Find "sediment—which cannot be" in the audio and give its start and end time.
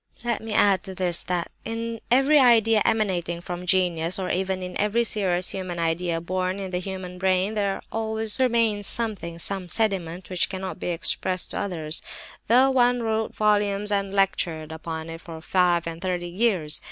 9.69-10.87